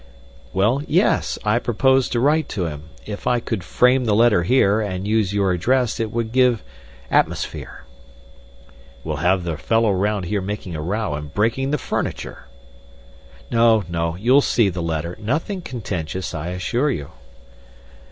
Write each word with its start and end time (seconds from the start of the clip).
"Well, 0.51 0.81
yes; 0.87 1.37
I 1.45 1.59
propose 1.59 2.09
to 2.09 2.19
write 2.19 2.49
to 2.49 2.65
him. 2.65 2.85
If 3.05 3.27
I 3.27 3.39
could 3.39 3.63
frame 3.63 4.05
the 4.05 4.15
letter 4.15 4.41
here, 4.41 4.79
and 4.81 5.07
use 5.07 5.31
your 5.31 5.51
address 5.51 5.99
it 5.99 6.11
would 6.11 6.31
give 6.31 6.63
atmosphere." 7.11 7.83
"We'll 9.03 9.17
have 9.17 9.43
the 9.43 9.57
fellow 9.57 9.91
round 9.93 10.25
here 10.25 10.41
making 10.41 10.75
a 10.75 10.81
row 10.81 11.13
and 11.13 11.31
breaking 11.31 11.69
the 11.69 11.77
furniture." 11.77 12.47
"No, 13.51 13.83
no; 13.87 14.15
you'll 14.15 14.41
see 14.41 14.69
the 14.69 14.81
letter 14.81 15.15
nothing 15.19 15.61
contentious, 15.61 16.33
I 16.33 16.47
assure 16.47 16.89
you." 16.89 17.11